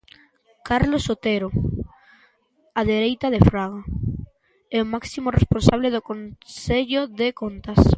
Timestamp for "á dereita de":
2.79-3.39